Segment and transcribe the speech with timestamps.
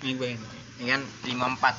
[0.00, 0.30] Ini gue.
[0.80, 1.76] ya kan 54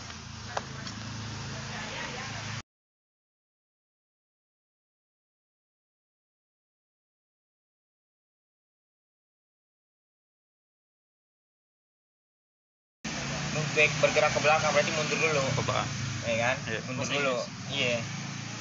[13.52, 15.84] Nubek bergerak ke belakang berarti mundur dulu Coba.
[16.24, 16.80] ya kan Iya.
[16.88, 17.36] mundur Masa dulu
[17.72, 17.96] iya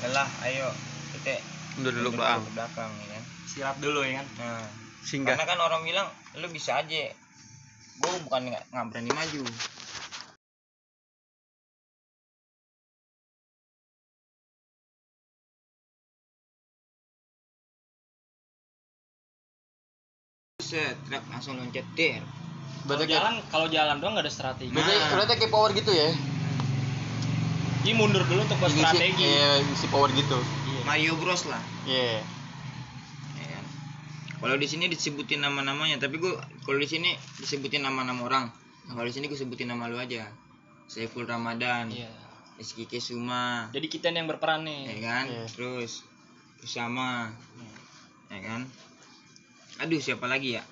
[0.03, 0.69] lelah ayo
[1.15, 1.37] kita
[1.79, 2.41] Mundur dulu bang.
[2.41, 4.27] ke belakang ya kan Istirahat dulu ya kan.
[4.39, 4.63] nah
[5.01, 5.35] Singgah.
[5.35, 7.03] karena kan orang bilang lu bisa aja
[8.01, 9.45] gue bukan nggak berani maju
[20.61, 22.23] set truk langsung loncat der
[22.81, 24.73] Kalau jalan kalau jalan doang nggak ada strategi.
[24.73, 25.09] berarti, Nah.
[25.13, 26.09] berarti kayak power gitu ya?
[27.85, 29.21] Ini mundur dulu untuk buat strategi.
[29.21, 30.37] Iya, isi power gitu.
[30.69, 30.81] Iya.
[30.89, 32.25] Mario Bros lah Iya.
[32.25, 32.40] ya kan
[34.41, 36.33] kalau di sini disebutin nama-namanya tapi gue
[36.65, 38.45] kalau di sini disebutin nama-nama orang
[38.89, 40.27] nah, kalau di sini gue sebutin nama lu aja
[40.91, 42.11] Saiful Ramadan Iya.
[42.57, 45.01] Rizky Kesuma Jadi kita yang berperan ya nih.
[45.01, 45.45] kan Iya.
[45.49, 46.03] terus
[46.61, 47.33] Usama
[48.29, 48.65] ya kan
[49.79, 50.65] aduh siapa lagi ya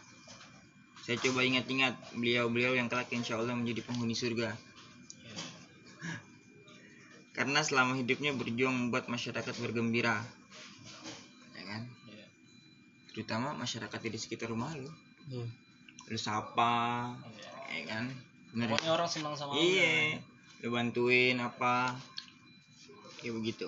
[1.01, 5.39] saya coba ingat-ingat beliau-beliau yang kelak insya Allah menjadi penghuni surga Iya.
[7.33, 10.38] karena selama hidupnya berjuang membuat masyarakat bergembira ya.
[13.19, 14.87] Terutama masyarakat di sekitar rumah lu.
[15.27, 15.43] Iya.
[16.07, 17.83] lu sapa Iya.
[17.83, 18.05] ya kan?
[18.55, 18.71] Bener.
[18.71, 19.67] Pokoknya orang senang sama lu.
[19.67, 20.23] iya.
[20.63, 21.99] lu bantuin apa
[23.19, 23.67] kayak begitu.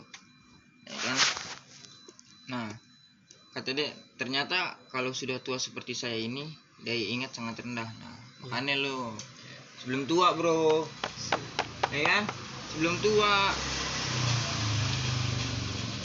[0.86, 1.18] Ya kan?
[2.46, 2.66] Nah
[3.50, 6.46] kata dia ternyata kalau sudah tua seperti saya ini
[6.86, 7.90] daya ingat sangat rendah.
[7.90, 9.10] Nah makanya lu
[9.82, 10.86] sebelum tua bro.
[11.90, 12.22] Ya kan?
[12.70, 13.50] Sebelum tua.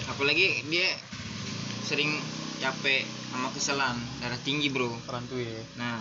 [0.09, 0.89] Apalagi dia
[1.85, 2.09] sering
[2.57, 3.05] capek
[3.35, 4.87] sama keselan darah tinggi bro.
[5.11, 5.59] Orang tua ya.
[5.75, 5.99] nah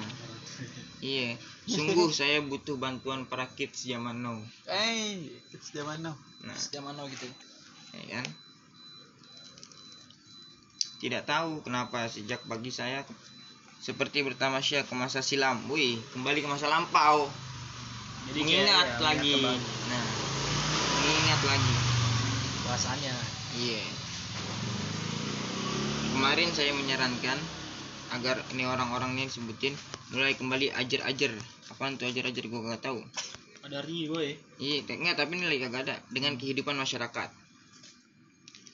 [1.03, 1.35] iya.
[1.67, 4.39] Sungguh saya butuh bantuan para kids zaman now.
[4.71, 6.15] Eh, it's zaman now.
[6.47, 6.55] nah.
[6.55, 7.27] Setiap mana gitu.
[7.91, 8.27] ya kan?
[11.03, 13.03] Tidak tahu kenapa sejak pagi saya
[13.83, 15.67] seperti bertamasya ke masa silam.
[15.67, 17.27] Wih kembali ke masa lampau.
[18.31, 19.37] Jadi mengingat ya, lagi.
[19.91, 20.05] nah
[21.03, 21.75] mengingat lagi.
[22.65, 23.15] Bahasanya.
[23.59, 24.04] iya
[26.15, 27.39] kemarin saya menyarankan
[28.15, 29.75] agar ini orang-orang ini sebutin
[30.15, 31.35] mulai kembali ajar-ajar
[31.69, 33.03] apaan tuh ajar-ajar gue gak tahu
[33.65, 34.29] Ada ri boy.
[34.61, 37.33] Iya, t- enggak tapi nilai kagak ada dengan kehidupan masyarakat.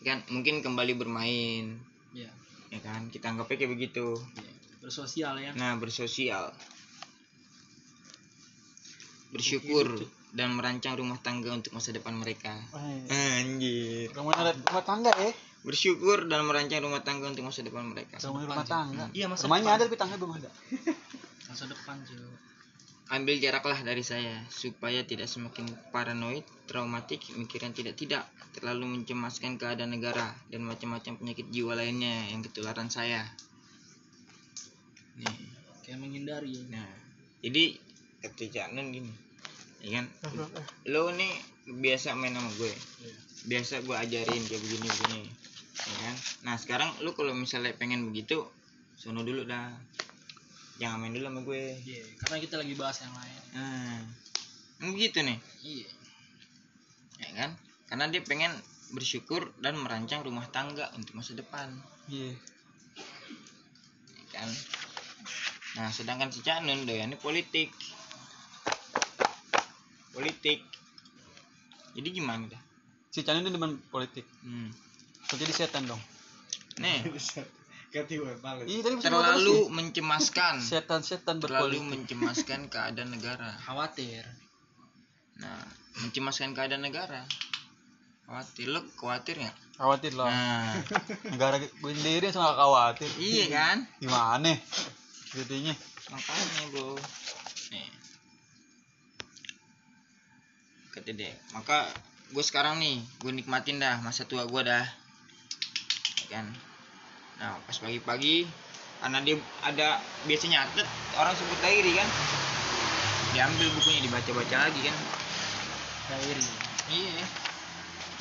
[0.03, 1.79] Kan mungkin kembali bermain,
[2.11, 2.27] Iya.
[2.75, 3.07] ya kan?
[3.07, 4.19] Kita anggapnya kayak begitu.
[4.35, 4.51] Iya.
[4.83, 5.55] Bersosial ya.
[5.55, 6.51] Nah, bersosial.
[9.31, 9.95] Bersyukur
[10.35, 12.59] dan merancang rumah tangga untuk masa depan mereka.
[13.07, 14.11] Anjir.
[14.11, 15.31] Kamu ada rumah tangga ya?
[15.61, 18.17] Bersyukur dan merancang rumah tangga untuk masa depan mereka.
[18.17, 19.13] Kamu rumah tangga.
[19.13, 19.87] Iya, masa Rumahnya ada depan.
[19.87, 20.51] tapi tangga belum ada.
[21.51, 22.17] Masa depan cuy.
[23.11, 28.23] Ambil jaraklah dari saya supaya tidak semakin paranoid, traumatik, mikiran tidak-tidak,
[28.53, 33.27] terlalu mencemaskan keadaan negara dan macam-macam penyakit jiwa lainnya yang ketularan saya.
[35.19, 35.37] Nih,
[35.83, 36.55] Kayak menghindari.
[36.71, 36.87] nah,
[37.43, 37.75] jadi
[38.23, 39.11] ketika gini,
[39.83, 40.07] ya kan?
[40.87, 41.35] Lo nih
[41.67, 42.71] biasa main sama gue,
[43.03, 43.15] Iya.
[43.51, 45.23] biasa gue ajarin kayak begini-begini,
[45.79, 46.17] ya kan?
[46.47, 48.43] Nah sekarang lu kalau misalnya pengen begitu,
[48.99, 49.71] sono dulu dah,
[50.81, 51.63] jangan main dulu sama gue.
[51.85, 53.41] Iya, karena kita lagi bahas yang lain.
[53.57, 54.01] Nah,
[54.93, 55.89] begitu nih, Iya.
[57.21, 57.51] ya kan?
[57.89, 58.53] Karena dia pengen
[58.91, 61.69] bersyukur dan merancang rumah tangga untuk masa depan,
[62.09, 62.35] Iya.
[64.19, 64.49] ya kan?
[65.71, 67.71] Nah, sedangkan si Canun doyannya politik,
[70.11, 70.67] politik.
[71.95, 72.63] Jadi gimana dah?
[73.11, 74.27] Si Chan itu demen politik.
[74.47, 74.71] Hmm.
[75.37, 76.03] Jadi setan dong?
[76.83, 77.07] Nih,
[77.91, 78.07] Iya
[78.87, 83.51] tadi terlalu mencemaskan, setan-setan terlalu mencemaskan keadaan negara.
[83.67, 84.23] Khawatir.
[85.43, 85.67] Nah,
[85.99, 87.27] mencemaskan keadaan negara.
[88.31, 89.57] Khawatir, lo khawatir nggak?
[89.75, 90.31] Khawatir lah.
[90.31, 90.79] Nah,
[91.35, 93.11] Negara gue sendiri sama khawatir.
[93.19, 93.83] iya kan?
[93.99, 94.55] Gimana?
[95.35, 95.75] Jadinya.
[96.11, 96.99] makanya bro
[97.71, 97.87] nih
[100.91, 101.87] kata deh maka
[102.35, 104.83] gue sekarang nih gue nikmatin dah masa tua gue dah
[106.31, 106.47] kan.
[107.43, 108.47] Nah pas pagi-pagi
[109.03, 109.37] karena dia
[109.67, 109.99] ada
[110.31, 110.87] biasanya nyatet
[111.19, 112.09] orang sebut diary kan.
[113.35, 114.97] Diambil bukunya dibaca-baca lagi kan.
[116.11, 116.47] Diary.
[116.95, 117.27] iya.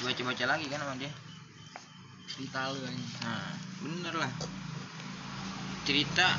[0.02, 1.12] Dibaca-baca lagi kan sama dia.
[2.30, 3.10] Cerita lu anjing.
[3.26, 3.52] Nah,
[3.84, 4.32] bener lah.
[5.84, 6.38] Cerita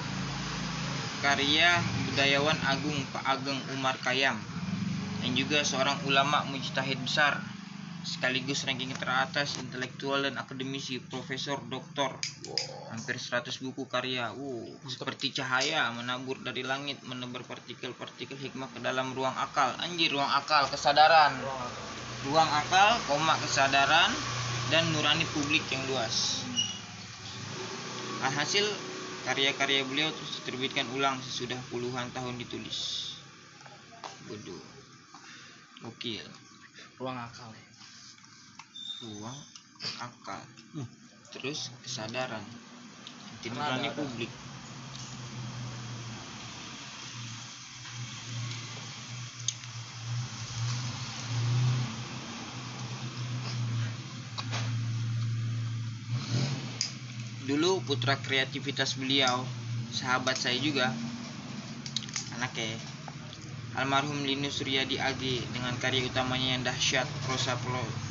[1.21, 1.77] karya
[2.09, 4.41] budayawan agung Pak Ageng Umar Kayam.
[5.21, 7.50] Yang juga seorang ulama mujtahid besar
[8.01, 12.17] sekaligus ranking teratas intelektual dan akademisi profesor doktor.
[12.89, 14.33] Hampir 100 buku karya.
[14.33, 19.77] Uh seperti cahaya menabur dari langit menebar partikel-partikel hikmah ke dalam ruang akal.
[19.85, 21.37] Anjir ruang akal kesadaran.
[22.25, 24.13] Ruang akal koma kesadaran
[24.73, 26.45] dan nurani publik yang luas.
[28.21, 28.65] Alhasil
[29.25, 33.13] karya-karya beliau terus diterbitkan ulang sesudah puluhan tahun ditulis.
[34.29, 34.65] Bodoh
[35.81, 36.29] gokil.
[37.01, 37.70] Ruang akal ya
[39.01, 39.39] ruang
[40.01, 40.45] akal
[40.77, 40.87] Hmm.
[41.33, 42.45] terus kesadaran
[43.41, 43.91] ada.
[43.97, 44.29] publik
[57.49, 59.43] dulu putra kreativitas beliau
[59.91, 60.93] sahabat saya juga
[62.37, 62.77] anaknya
[63.75, 68.10] almarhum Linus Suryadi AG dengan karya utamanya yang dahsyat prosa pro-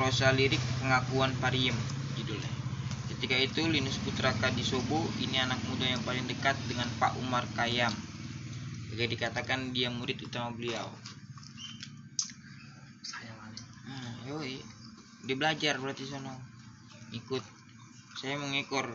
[0.00, 1.76] prosa lirik pengakuan pariem
[2.16, 2.48] judulnya
[3.12, 7.92] ketika itu Linus Putra Kadisobo ini anak muda yang paling dekat dengan Pak Umar Kayam
[8.88, 10.88] juga dikatakan dia murid utama beliau
[13.04, 13.28] saya
[13.84, 14.64] Nah, yoi.
[15.26, 16.32] Dia belajar berarti sono.
[17.10, 17.42] Ikut.
[18.16, 18.86] Saya mengekor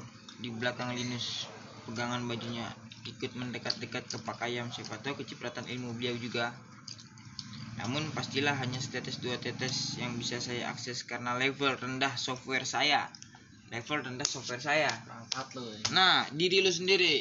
[0.41, 1.45] di belakang Linus
[1.85, 2.65] pegangan bajunya
[3.05, 6.55] ikut mendekat-dekat ke Pak Kayam siapa tahu kecipratan ilmu beliau juga
[7.75, 13.11] namun pastilah hanya setetes dua tetes yang bisa saya akses karena level rendah software saya.
[13.67, 14.87] Level rendah software saya.
[14.87, 15.43] Ya.
[15.91, 17.19] nah diri lu sendiri.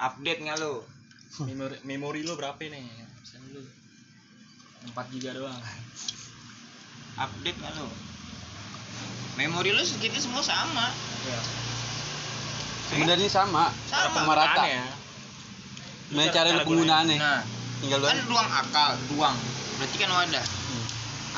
[0.00, 0.88] Update nggak lo
[1.44, 2.88] memori memori lo berapa nih
[3.20, 3.62] pesan lu.
[4.88, 5.60] 4 giga doang.
[7.20, 7.86] Update nggak lo
[9.36, 10.88] memori lu segitu semua sama.
[11.28, 11.40] Ya
[12.92, 14.20] Sebenarnya sama, Sama.
[14.20, 14.68] sama rata.
[14.68, 14.84] ya
[16.12, 17.16] Main cara lu penggunaannya.
[17.18, 17.40] nah
[17.80, 19.36] Tinggal lu kan ruang akal ruang.
[19.80, 20.44] Berarti kan wadah.
[20.44, 20.86] Hmm.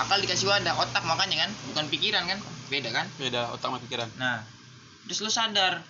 [0.05, 2.39] akal dikasih wadah otak makanya kan bukan pikiran kan?
[2.67, 3.07] Beda kan?
[3.17, 4.11] Beda otak sama pikiran.
[4.19, 4.43] nah.
[5.07, 5.85] Terus lu sadar.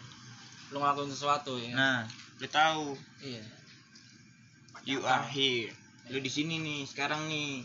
[0.70, 1.72] Lo ngelakuin sesuatu ya.
[1.72, 2.04] Nah
[2.38, 2.98] lu tahu.
[3.24, 3.42] Iya.
[4.84, 5.72] You are here.
[6.12, 7.64] Lu di sini nih sekarang nih.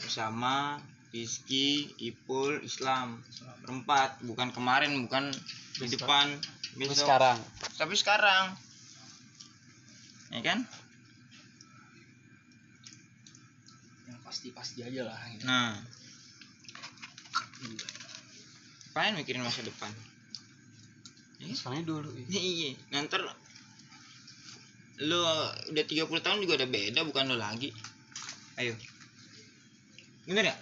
[0.00, 0.80] Bersama
[1.12, 3.20] Rizky, Ipul, Islam.
[3.66, 4.22] Berempat.
[4.24, 5.28] Bukan kemarin bukan
[5.76, 6.06] di Besok.
[6.06, 6.26] depan.
[6.78, 7.04] Besok.
[7.04, 7.36] sekarang.
[7.74, 8.54] Tapi sekarang
[10.30, 10.58] ya kan?
[14.06, 15.44] Yang pasti pasti aja lah gitu.
[15.46, 15.74] nah.
[18.90, 19.90] Apain mikirin masa depan.
[21.40, 22.10] Sekarangnya dulu.
[22.30, 22.74] iya.
[22.92, 23.16] Nanti
[25.00, 25.24] lo
[25.72, 27.70] udah 30 tahun juga udah beda bukan lo lagi.
[28.58, 28.74] Ayo.
[30.26, 30.56] Bener ya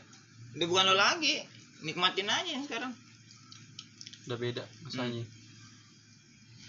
[0.56, 1.42] udah bukan lo lagi.
[1.82, 2.92] Nikmatin aja yang sekarang.
[4.28, 5.24] Udah beda masanya.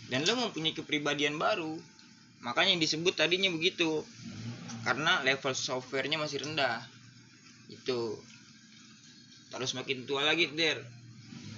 [0.10, 1.78] dan lo mempunyai kepribadian baru
[2.46, 4.04] makanya disebut tadinya begitu.
[4.84, 6.82] Karena level softwarenya masih rendah.
[7.68, 8.18] Itu.
[9.50, 10.82] Terus makin tua lagi der.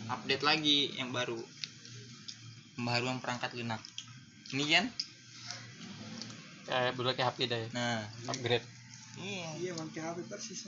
[0.10, 1.38] Update lagi yang baru.
[2.75, 3.80] Pembaruan perangkat lunak
[4.51, 4.86] ini kan?
[6.68, 7.68] Kayak dulu kayak HP dah ya.
[7.72, 8.04] nah.
[8.28, 8.68] Upgrade.
[9.19, 9.48] iya.
[9.60, 10.60] Iya pakai HP persis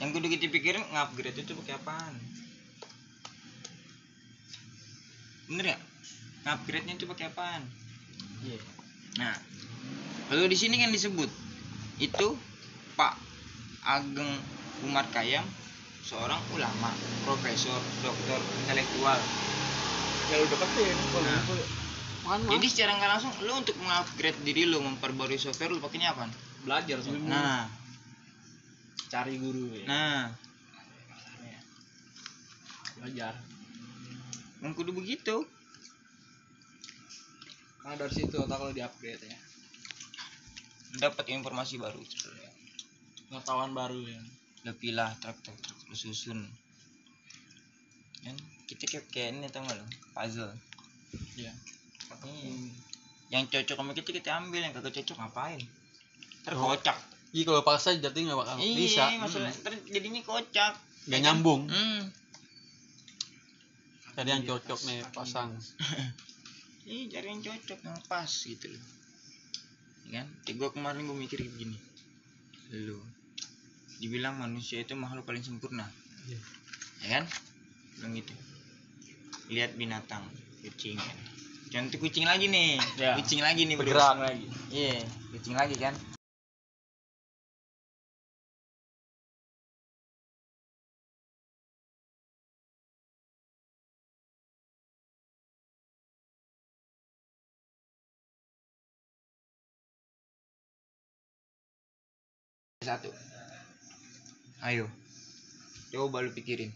[0.00, 2.14] yang kudu kita pikirin ngupgrade itu pakai apaan?
[5.48, 5.78] Bener ya
[6.44, 7.62] ngupgrade nya itu pakai apaan?
[8.44, 8.60] Iya
[9.16, 9.36] nah
[10.32, 11.30] lalu di sini kan disebut
[11.96, 12.28] itu
[12.96, 13.14] Pak
[13.86, 14.28] Ageng
[14.84, 15.44] Umar Kayam
[16.06, 16.94] seorang ulama
[17.26, 19.18] profesor dokter intelektual.
[20.30, 21.42] Ya udah deketin Nah.
[22.26, 26.26] Makan jadi secara nggak langsung lu untuk mengupgrade diri lu memperbarui software lu pakainya apa?
[26.66, 27.64] Belajar soalnya nah.
[29.06, 29.86] Cari guru ya.
[29.86, 30.22] Nah.
[32.98, 33.34] Belajar.
[34.62, 35.46] Yang kudu begitu
[37.86, 39.38] karena dari situ otak lo di upgrade ya
[40.98, 42.02] dapat informasi baru
[43.30, 44.18] pengetahuan baru ya
[44.66, 46.50] lu pilah truk truk truk lu susun
[48.26, 48.34] kan
[48.66, 50.50] kita kayak kayak ini tau gak lu puzzle
[51.38, 51.54] iya
[52.26, 52.74] Iya.
[53.30, 55.62] yang cocok sama kita kita ambil yang kagak cocok ngapain
[56.42, 56.74] ntar Oh.
[57.30, 59.02] Iya kalau paksa jadi nggak bakal iya bisa.
[59.14, 59.30] Hmm.
[59.30, 60.74] ntar jadinya kocak
[61.06, 61.70] Nggak nyambung.
[61.70, 62.02] hmm.
[64.18, 65.54] Jadi yang cocok nih pasang.
[66.86, 68.84] iya cari yang cocok yang pas gitu loh.
[70.06, 70.26] Ya kan?
[70.46, 71.78] Kayak gua kemarin gua mikir begini
[72.74, 72.98] lu
[74.02, 75.86] dibilang manusia itu makhluk paling sempurna.
[76.26, 76.40] Iya.
[77.02, 77.24] ya kan?
[77.96, 78.34] Bilang gitu.
[79.54, 80.26] Lihat binatang
[80.66, 80.98] kucing.
[80.98, 81.18] Kan
[81.66, 82.78] contoh kucing lagi nih.
[82.98, 83.14] Ya.
[83.18, 83.76] kucing lagi nih.
[83.78, 84.18] Bergerak.
[84.18, 84.46] lagi.
[84.70, 85.94] Iya kucing lagi kan
[102.86, 103.10] satu
[104.64, 104.88] Ayo.
[105.92, 106.72] Coba lu pikirin.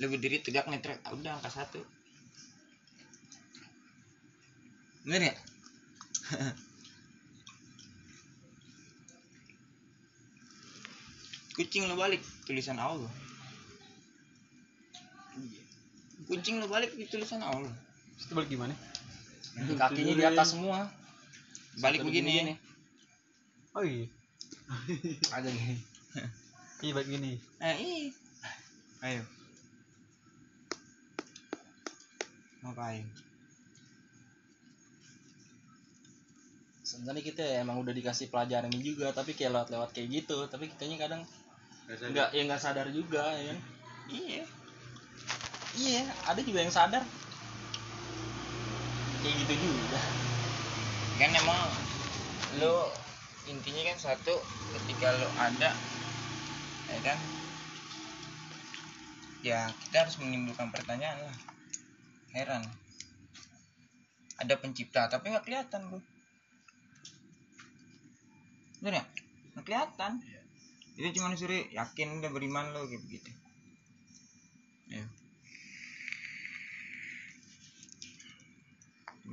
[0.00, 1.00] Lu berdiri tegak nih trek.
[1.02, 1.80] Ah, Udah angka satu.
[5.02, 5.34] Bener ya?
[11.58, 13.10] Kucing lo balik tulisan Allah.
[16.30, 17.74] Kucing lo balik di tulisan Allah.
[18.22, 18.72] Itu balik gimana?
[19.76, 21.01] Kakinya di atas semua.
[21.84, 22.32] Balik begini.
[22.32, 22.54] begini.
[23.72, 24.06] Oh iya.
[25.32, 25.76] Ada gini.
[26.82, 27.32] Iya balik gini.
[27.62, 28.04] Eh, ih.
[29.00, 29.22] Ayo.
[32.60, 33.06] Ngapain?
[36.82, 40.44] Sebenarnya kita ya emang udah dikasih pelajaran ini juga, tapi kayak lewat-lewat kayak gitu.
[40.50, 41.22] Tapi kitanya kadang
[41.88, 43.58] nggak ya nggak sadar juga ya kan.
[44.12, 44.44] Iya.
[45.72, 47.06] Iya, ada juga yang sadar.
[49.24, 50.21] Kayak gitu juga.
[51.22, 51.62] Kan emang
[52.58, 52.90] lo
[53.46, 54.34] intinya kan satu
[54.74, 55.70] ketika lo ada
[56.90, 57.18] ya kan?
[59.46, 61.38] Ya kita harus menimbulkan pertanyaan lah.
[62.34, 62.66] Heran.
[64.42, 66.02] Ada pencipta tapi nggak kelihatan bro
[68.82, 69.04] bener ya
[69.54, 70.18] nggak kelihatan.
[70.98, 73.30] Itu cuma disuruh yakin udah beriman lo begitu
[74.90, 75.06] ya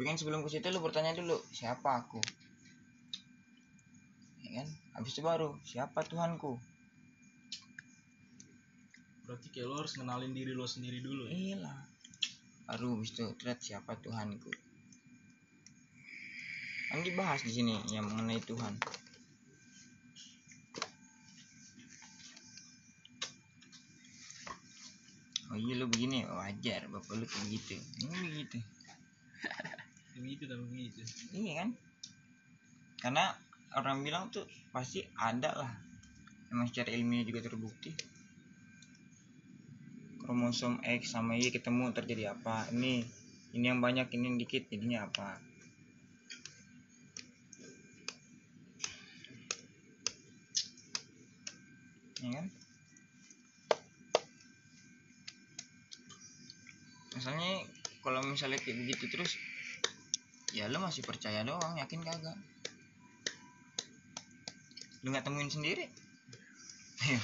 [0.07, 2.23] kan sebelum ke situ lo bertanya dulu siapa aku?
[4.47, 4.67] Ya kan?
[4.95, 6.55] Habis itu baru siapa Tuhanku?
[9.27, 11.35] Berarti kayak lo harus kenalin diri lo sendiri dulu ya.
[11.35, 11.83] iyalah
[12.63, 14.47] baru habis itu terlihat siapa Tuhanku?
[16.95, 18.79] Kan dibahas di sini yang mengenai Tuhan.
[25.49, 27.75] Oh iya lo begini wajar bapak lu kayak gitu.
[28.05, 28.78] Ini begitu
[30.19, 30.99] Begitu dan begitu.
[31.31, 31.69] iya kan?
[32.99, 33.25] Karena
[33.79, 34.43] orang bilang tuh
[34.75, 35.71] pasti ada lah.
[36.51, 37.95] Emang secara ilmiah juga terbukti.
[40.19, 42.67] Kromosom X sama Y ketemu terjadi apa?
[42.75, 43.01] Ini
[43.55, 45.39] ini yang banyak ini yang dikit jadinya apa?
[52.19, 52.45] Ya kan?
[57.15, 57.51] Misalnya
[58.03, 59.33] kalau misalnya kayak begitu terus
[60.55, 62.37] ya lo masih percaya doang yakin kagak
[65.03, 65.87] lu nggak temuin sendiri
[66.99, 67.19] Iya.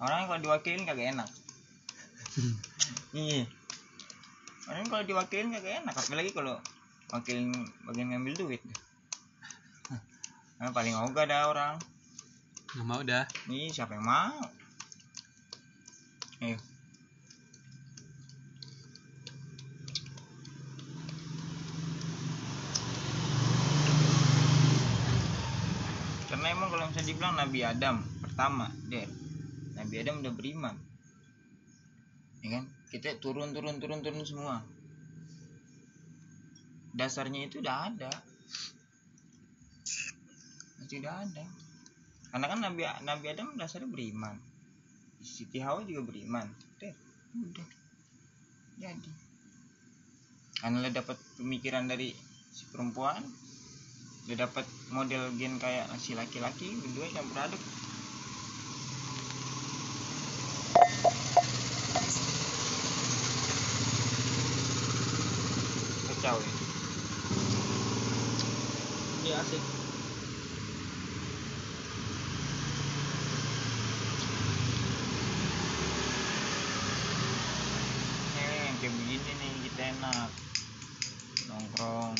[0.00, 1.30] orang kalau diwakilin kagak enak
[3.12, 3.44] iya
[4.72, 6.56] orang kalau diwakilin kagak enak apalagi kalau
[7.12, 7.52] wakilin
[7.84, 8.62] bagian ngambil duit
[10.56, 11.76] nah, paling ogah ada orang
[12.74, 13.22] Nggak mau dah.
[13.46, 14.34] Ih, siapa yang mau?
[16.42, 16.58] Ayo.
[26.26, 26.66] Karena emang
[27.24, 29.08] dibilang Nabi Adam pertama, der,
[29.80, 30.76] Nabi Adam udah beriman,
[32.44, 32.68] ya kan?
[32.92, 34.60] Kita turun turun turun turun semua.
[36.92, 38.12] Dasarnya itu udah ada,
[40.76, 41.44] masih udah ada.
[42.28, 44.36] Karena kan Nabi Nabi Adam dasarnya beriman.
[45.24, 46.44] Siti Hawa juga beriman.
[46.76, 46.92] Deh,
[47.40, 47.68] udah.
[48.84, 49.12] Jadi.
[50.60, 52.12] Karena dapat pemikiran dari
[52.52, 53.24] si perempuan
[54.24, 57.62] lo dapat model gen kayak si laki-laki berdua campur aduk
[66.08, 66.54] kacau ya
[69.24, 69.62] Ini asik.
[78.36, 80.28] Nih, yang kayak begini nih kita enak
[81.48, 82.12] nongkrong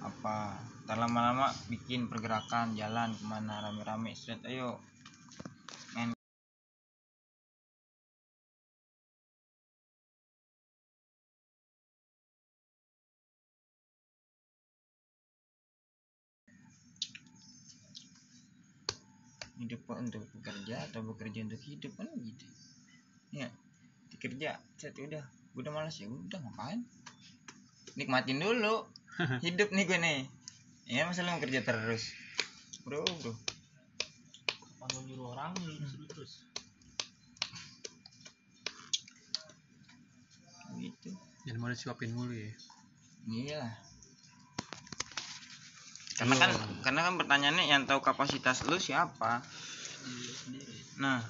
[0.00, 0.56] apa
[0.88, 4.76] ntar lama-lama bikin pergerakan jalan ke mana rame-rame set ayo
[5.96, 6.12] main
[19.56, 22.46] hidup untuk bekerja atau bekerja untuk hidup kan gitu.
[23.32, 23.48] Ya
[24.20, 25.24] kerja set udah.
[25.56, 26.84] Udah malas ya udah ngapain?
[27.96, 28.84] Nikmatin dulu.
[29.44, 30.39] Hidup nih gue nih
[30.90, 32.10] ya masa lu kerja terus.
[32.82, 33.30] Bro bro.
[34.58, 36.50] Kapan lo nyuruh orang lu suruh terus.
[40.80, 41.12] gitu.
[41.46, 42.52] Jangan mau disuapin mulu ya.
[43.28, 43.62] iya.
[46.16, 46.50] Karena kan
[46.82, 49.44] karena kan pertanyaannya yang tahu kapasitas lu siapa?
[50.02, 50.74] Diri sendiri.
[50.98, 51.22] nah.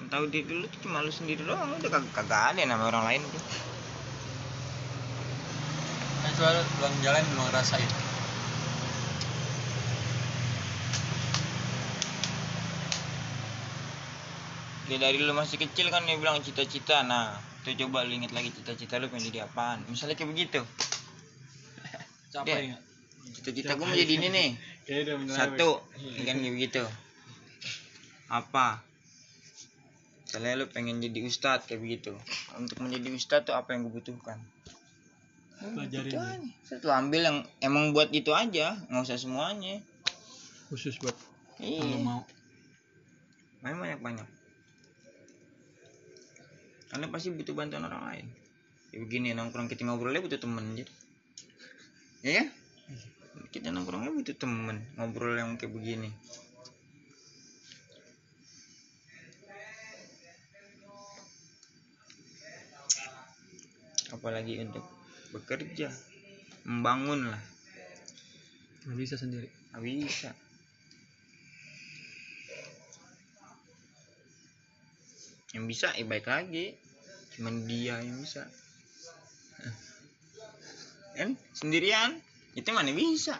[0.00, 1.76] Yang tahu diri lu tuh cuma lu sendiri doang.
[1.76, 3.69] Udah kagak kagak ada nama orang lain tuh
[6.40, 7.90] kecuali lu jalan lu ngerasain
[14.88, 17.06] Ya dari lu masih kecil kan dia bilang cita-cita.
[17.06, 19.86] Nah, itu coba lu inget lagi cita-cita lu pengen jadi apaan.
[19.86, 20.66] Misalnya kayak begitu.
[22.34, 22.82] capek nggak
[23.38, 24.50] Cita-cita gue mau jadi ini nih.
[24.82, 25.70] Kayaknya udah bener Satu,
[26.26, 26.82] kan kayak begitu.
[28.34, 28.82] Apa?
[30.26, 32.18] Misalnya lu pengen jadi ustadz kayak begitu.
[32.58, 34.42] Untuk menjadi ustadz tuh apa yang gue butuhkan?
[35.60, 36.24] Pelajarin Itu ya.
[36.24, 36.74] aja.
[36.80, 39.84] Lu ambil yang emang buat itu aja, nggak usah semuanya.
[40.70, 41.18] khusus buat
[41.58, 41.82] Iya.
[41.82, 42.20] kalau mau
[43.60, 44.28] Main banyak-banyak.
[46.88, 48.26] Karena pasti butuh bantuan orang lain.
[48.90, 50.92] Ya begini nongkrong kita ngobrolnya butuh temen jadi.
[52.24, 52.48] Ya kan?
[53.52, 56.08] Kita nongkrongnya butuh temen ngobrol yang kayak begini.
[64.10, 64.82] Apalagi untuk
[65.30, 65.88] bekerja,
[66.66, 67.42] membangun lah,
[68.86, 70.30] nggak bisa sendiri nggak bisa.
[75.50, 76.74] Yang bisa, ya baik lagi.
[77.34, 78.46] Cuman dia yang bisa.
[81.14, 82.18] Kan sendirian,
[82.54, 83.38] itu mana bisa.